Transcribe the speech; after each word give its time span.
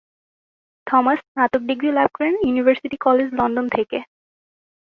Thomas 0.87 1.19
স্নাতক 1.23 1.61
degree 1.69 1.89
লাভ 1.91 2.09
করেন 2.17 2.33
ইউনিভার্সিটি 2.41 2.97
কলেজ 3.05 3.27
লন্ডন 3.39 3.65
থেকে। 3.75 3.97